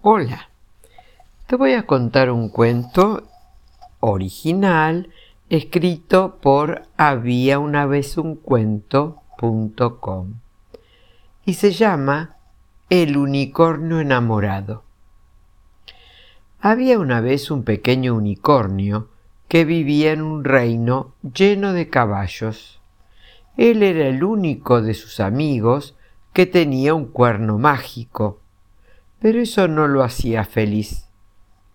Hola, 0.00 0.48
te 1.48 1.56
voy 1.56 1.72
a 1.72 1.84
contar 1.84 2.30
un 2.30 2.50
cuento 2.50 3.24
original 3.98 5.10
escrito 5.50 6.36
por 6.40 6.82
había 6.96 7.58
una 7.58 7.84
vez 7.84 8.16
un 8.16 8.36
y 11.44 11.54
se 11.54 11.72
llama 11.72 12.36
El 12.88 13.16
unicornio 13.16 13.98
enamorado. 13.98 14.84
Había 16.60 17.00
una 17.00 17.20
vez 17.20 17.50
un 17.50 17.64
pequeño 17.64 18.14
unicornio 18.14 19.08
que 19.48 19.64
vivía 19.64 20.12
en 20.12 20.22
un 20.22 20.44
reino 20.44 21.14
lleno 21.34 21.72
de 21.72 21.90
caballos. 21.90 22.80
Él 23.56 23.82
era 23.82 24.06
el 24.06 24.22
único 24.22 24.80
de 24.80 24.94
sus 24.94 25.18
amigos 25.18 25.96
que 26.32 26.46
tenía 26.46 26.94
un 26.94 27.06
cuerno 27.06 27.58
mágico 27.58 28.42
pero 29.20 29.40
eso 29.40 29.68
no 29.68 29.88
lo 29.88 30.02
hacía 30.02 30.44
feliz. 30.44 31.08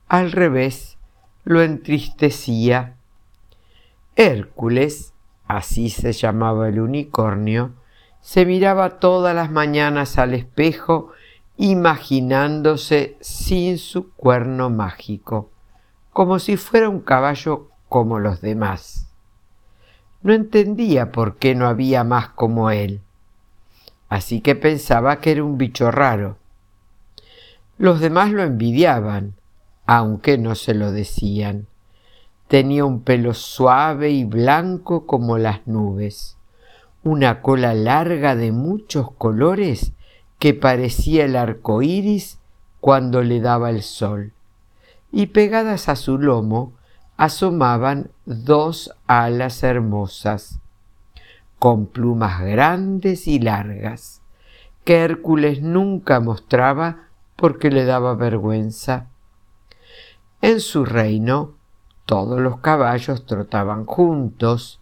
Al 0.08 0.32
revés, 0.32 0.98
lo 1.44 1.62
entristecía. 1.62 2.96
Hércules, 4.16 5.14
así 5.48 5.90
se 5.90 6.14
llamaba 6.14 6.70
el 6.70 6.80
unicornio, 6.80 7.74
se 8.22 8.46
miraba 8.46 9.00
todas 9.00 9.36
las 9.36 9.52
mañanas 9.52 10.18
al 10.18 10.34
espejo 10.34 11.12
imaginándose 11.58 13.18
sin 13.20 13.78
su 13.78 14.12
cuerno 14.14 14.70
mágico, 14.70 15.52
como 16.12 16.40
si 16.40 16.58
fuera 16.58 16.90
un 16.90 17.02
caballo 17.02 17.70
como 17.90 18.20
los 18.20 18.40
demás. 18.40 19.10
No 20.22 20.34
entendía 20.34 21.12
por 21.12 21.36
qué 21.36 21.54
no 21.54 21.68
había 21.68 22.06
más 22.06 22.30
como 22.30 22.72
él, 22.72 23.02
así 24.08 24.40
que 24.40 24.56
pensaba 24.56 25.20
que 25.20 25.32
era 25.32 25.44
un 25.44 25.58
bicho 25.58 25.92
raro 25.92 26.38
los 27.84 28.00
demás 28.00 28.32
lo 28.32 28.44
envidiaban, 28.44 29.34
aunque 29.86 30.38
no 30.38 30.56
se 30.56 30.74
lo 30.74 30.94
decían. 30.94 31.68
Tenía 32.48 32.86
un 32.86 33.02
pelo 33.02 33.34
suave 33.34 34.10
y 34.12 34.24
blanco 34.24 35.06
como 35.06 35.38
las 35.38 35.68
nubes, 35.68 36.38
una 37.04 37.42
cola 37.42 37.74
larga 37.74 38.38
de 38.38 38.54
muchos 38.54 39.12
colores 39.12 39.92
que 40.40 40.54
parecía 40.54 41.26
el 41.26 41.36
arco 41.36 41.82
iris 41.82 42.40
cuando 42.80 43.22
le 43.22 43.42
daba 43.42 43.70
el 43.70 43.82
sol, 43.82 44.32
y 45.12 45.26
pegadas 45.26 45.90
a 45.90 45.98
su 45.98 46.18
lomo 46.18 46.72
asomaban 47.18 48.12
dos 48.26 48.96
alas 49.08 49.62
hermosas, 49.62 50.62
con 51.60 51.88
plumas 51.88 52.40
grandes 52.46 53.28
y 53.28 53.40
largas, 53.40 54.22
que 54.86 55.00
Hércules 55.00 55.62
nunca 55.62 56.22
mostraba 56.22 57.10
porque 57.44 57.72
le 57.72 57.84
daba 57.84 58.16
vergüenza. 58.16 59.10
En 60.42 60.62
su 60.62 60.86
reino 60.86 61.56
todos 62.06 62.40
los 62.40 62.62
caballos 62.62 63.26
trotaban 63.26 63.84
juntos, 63.86 64.80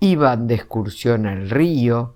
iban 0.00 0.46
de 0.46 0.56
excursión 0.56 1.24
al 1.24 1.48
río, 1.48 2.12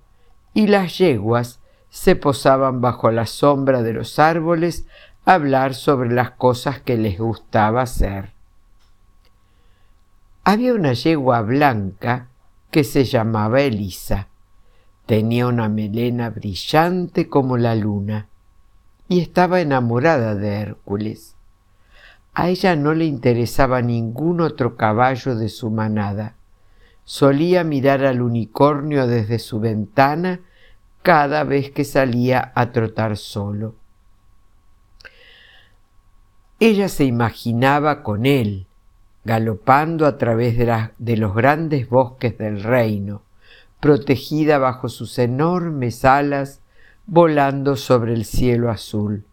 y 0.53 0.67
las 0.67 0.99
yeguas 0.99 1.61
se 1.89 2.17
posaban 2.17 2.83
bajo 2.83 3.11
la 3.11 3.25
sombra 3.25 3.83
de 3.83 3.95
los 3.95 4.19
árboles 4.19 4.85
a 5.25 5.33
hablar 5.33 5.73
sobre 5.73 6.13
las 6.13 6.33
cosas 6.33 6.83
que 6.83 6.99
les 6.99 7.19
gustaba 7.19 7.81
hacer. 7.81 8.35
Había 10.45 10.75
una 10.75 10.93
yegua 10.93 11.41
blanca 11.41 12.29
que 12.71 12.85
se 12.85 13.05
llamaba 13.05 13.63
Elisa. 13.63 14.29
Tenía 15.07 15.47
una 15.47 15.71
melena 15.71 16.29
brillante 16.29 17.31
como 17.31 17.57
la 17.57 17.75
luna 17.75 18.29
y 19.09 19.21
estaba 19.21 19.61
enamorada 19.61 20.35
de 20.35 20.61
Hércules. 20.61 21.35
A 22.35 22.49
ella 22.49 22.77
no 22.77 22.95
le 22.95 23.07
interesaba 23.07 23.83
ningún 23.83 24.41
otro 24.41 24.77
caballo 24.77 25.35
de 25.35 25.49
su 25.49 25.71
manada. 25.71 26.37
Solía 27.05 27.65
mirar 27.65 28.05
al 28.05 28.21
unicornio 28.21 29.07
desde 29.07 29.39
su 29.39 29.61
ventana 29.61 30.41
cada 31.03 31.43
vez 31.43 31.71
que 31.71 31.85
salía 31.85 32.53
a 32.55 32.71
trotar 32.71 33.17
solo. 33.17 33.77
Ella 36.61 36.89
se 36.89 37.05
imaginaba 37.05 38.03
con 38.03 38.27
él, 38.27 38.67
galopando 39.25 40.07
a 40.07 40.19
través 40.19 40.59
de, 40.59 41.17
los 41.17 41.35
grandes 41.35 41.89
bosques 41.89 42.37
del 42.37 42.63
reino, 42.63 43.23
protegida 43.81 44.59
bajo 44.59 44.89
sus 44.89 45.19
enormes 45.19 46.05
alas 46.05 46.61
volando 47.11 47.75
sobre 47.77 48.13
el 48.13 48.27
cielo 48.27 48.71
azul. 48.71 49.25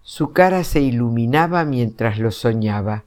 Su 0.00 0.32
cara 0.32 0.64
se 0.64 0.80
iluminaba 0.80 1.66
mientras 1.66 2.18
lo 2.18 2.30
soñaba, 2.30 3.04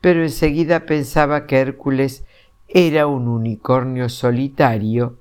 pero 0.00 0.22
enseguida 0.22 0.86
pensaba 0.86 1.46
que 1.46 1.56
Hércules 1.58 2.24
era 2.68 3.08
un 3.08 3.26
unicornio 3.26 4.08
solitario 4.08 5.18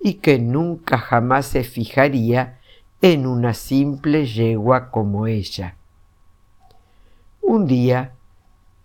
y 0.00 0.14
que 0.14 0.38
nunca 0.38 0.96
jamás 0.98 1.46
se 1.46 1.64
fijaría 1.64 2.60
en 3.02 3.26
una 3.26 3.52
simple 3.52 4.26
yegua 4.26 4.92
como 4.92 5.26
ella. 5.26 5.74
Un 7.42 7.66
día, 7.66 8.12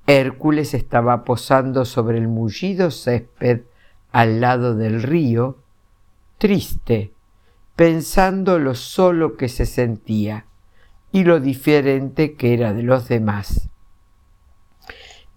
Hércules 0.08 0.74
estaba 0.74 1.24
posando 1.24 1.86
sobre 1.86 2.18
el 2.18 2.30
mullido 2.30 2.90
césped 2.90 3.62
al 4.12 4.42
lado 4.42 4.74
del 4.74 5.04
río, 5.04 5.60
triste, 6.40 7.15
pensando 7.76 8.58
lo 8.60 8.76
solo 8.76 9.36
que 9.36 9.50
se 9.50 9.66
sentía 9.66 10.46
y 11.12 11.24
lo 11.24 11.40
diferente 11.40 12.36
que 12.36 12.54
era 12.54 12.74
de 12.74 12.84
los 12.84 13.08
demás. 13.08 13.70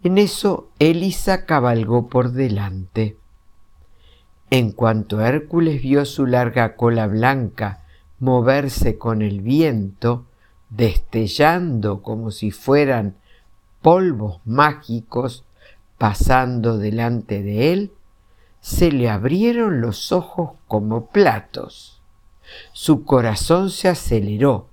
En 0.02 0.18
eso 0.18 0.70
Elisa 0.78 1.44
cabalgó 1.44 2.08
por 2.08 2.32
delante. 2.32 3.16
En 4.50 4.72
cuanto 4.72 5.20
Hércules 5.20 5.82
vio 5.82 6.04
su 6.04 6.26
larga 6.26 6.76
cola 6.76 7.06
blanca 7.06 7.84
moverse 8.20 8.98
con 8.98 9.22
el 9.22 9.40
viento, 9.40 10.26
destellando 10.70 12.02
como 12.02 12.30
si 12.30 12.50
fueran 12.50 13.16
polvos 13.82 14.40
mágicos 14.44 15.44
pasando 15.98 16.78
delante 16.78 17.42
de 17.42 17.72
él, 17.72 17.92
se 18.60 18.92
le 18.92 19.08
abrieron 19.08 19.80
los 19.80 20.12
ojos 20.12 20.52
como 20.66 21.06
platos. 21.06 21.97
Su 22.72 23.04
corazón 23.04 23.70
se 23.70 23.88
aceleró 23.88 24.68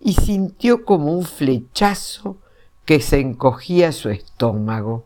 y 0.00 0.14
sintió 0.14 0.84
como 0.84 1.12
un 1.12 1.24
flechazo 1.24 2.36
que 2.84 3.00
se 3.00 3.20
encogía 3.20 3.92
su 3.92 4.08
estómago 4.10 5.04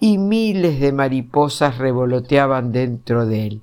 y 0.00 0.18
miles 0.18 0.80
de 0.80 0.92
mariposas 0.92 1.78
revoloteaban 1.78 2.72
dentro 2.72 3.26
de 3.26 3.46
él. 3.46 3.62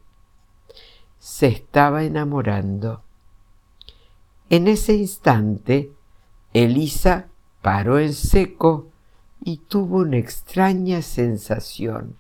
Se 1.20 1.48
estaba 1.48 2.04
enamorando. 2.04 3.04
En 4.50 4.68
ese 4.68 4.96
instante, 4.96 5.92
Elisa 6.54 7.28
paró 7.62 8.00
en 8.00 8.14
seco 8.14 8.88
y 9.40 9.58
tuvo 9.58 10.00
una 10.00 10.18
extraña 10.18 11.02
sensación. 11.02 12.18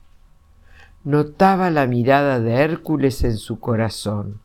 Notaba 1.04 1.72
la 1.72 1.88
mirada 1.88 2.40
de 2.40 2.54
Hércules 2.54 3.24
en 3.24 3.38
su 3.38 3.60
corazón 3.60 4.40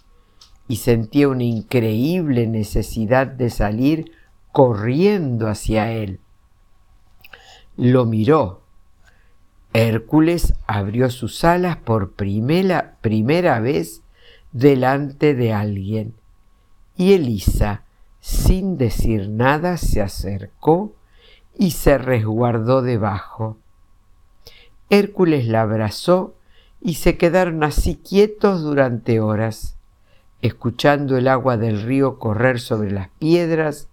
y 0.69 0.77
sentía 0.77 1.29
una 1.29 1.45
increíble 1.45 2.47
necesidad 2.47 3.27
de 3.27 3.51
salir 3.51 4.13
corriendo 4.53 5.49
hacia 5.49 5.93
él. 5.93 6.21
Lo 7.77 8.05
miró. 8.05 8.63
Hércules 9.73 10.55
abrió 10.67 11.11
sus 11.11 11.45
alas 11.45 11.77
por 11.77 12.13
primera, 12.13 12.97
primera 13.01 13.61
vez 13.61 14.03
delante 14.53 15.35
de 15.35 15.53
alguien 15.53 16.15
y 16.97 17.13
Elisa, 17.13 17.83
sin 18.21 18.79
decir 18.79 19.29
nada, 19.29 19.77
se 19.77 20.01
acercó 20.01 20.95
y 21.55 21.73
se 21.73 21.99
resguardó 21.99 22.83
debajo. 22.83 23.59
Hércules 24.89 25.47
la 25.47 25.63
abrazó 25.63 26.35
y 26.81 26.95
se 26.95 27.17
quedaron 27.17 27.63
así 27.65 27.97
quietos 27.97 28.63
durante 28.63 29.21
horas 29.21 29.76
escuchando 30.43 31.17
el 31.17 31.29
agua 31.29 31.57
del 31.57 31.83
río 31.83 32.19
correr 32.19 32.61
sobre 32.61 32.91
las 32.91 33.09
piedras 33.19 33.89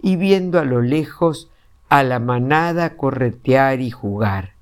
y 0.00 0.16
viendo 0.16 0.58
a 0.58 0.64
lo 0.64 0.80
lejos 0.80 1.50
a 1.88 2.02
la 2.02 2.18
manada 2.18 2.96
corretear 2.96 3.80
y 3.80 3.90
jugar, 3.90 4.52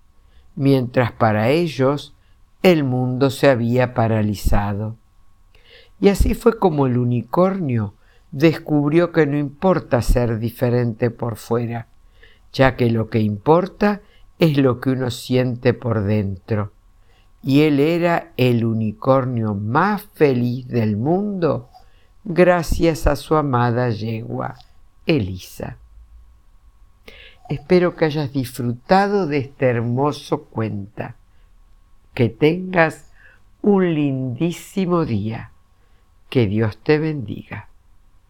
mientras 0.54 1.12
para 1.12 1.50
ellos 1.50 2.14
el 2.62 2.84
mundo 2.84 3.30
se 3.30 3.48
había 3.48 3.94
paralizado. 3.94 4.96
Y 6.00 6.08
así 6.08 6.34
fue 6.34 6.58
como 6.58 6.86
el 6.86 6.98
unicornio 6.98 7.94
descubrió 8.30 9.12
que 9.12 9.26
no 9.26 9.38
importa 9.38 10.02
ser 10.02 10.38
diferente 10.38 11.10
por 11.10 11.36
fuera, 11.36 11.88
ya 12.52 12.76
que 12.76 12.90
lo 12.90 13.08
que 13.08 13.20
importa 13.20 14.02
es 14.38 14.58
lo 14.58 14.80
que 14.80 14.90
uno 14.90 15.10
siente 15.10 15.74
por 15.74 16.02
dentro 16.02 16.72
y 17.46 17.62
él 17.62 17.78
era 17.78 18.32
el 18.36 18.64
unicornio 18.64 19.54
más 19.54 20.02
feliz 20.14 20.66
del 20.66 20.96
mundo 20.96 21.70
gracias 22.24 23.06
a 23.06 23.14
su 23.14 23.36
amada 23.36 23.88
yegua, 23.90 24.56
Elisa. 25.06 25.76
Espero 27.48 27.94
que 27.94 28.06
hayas 28.06 28.32
disfrutado 28.32 29.28
de 29.28 29.38
este 29.38 29.66
hermoso 29.66 30.46
cuenta. 30.46 31.14
Que 32.14 32.28
tengas 32.28 33.12
un 33.62 33.94
lindísimo 33.94 35.04
día. 35.04 35.52
Que 36.28 36.48
Dios 36.48 36.78
te 36.78 36.98
bendiga. 36.98 37.68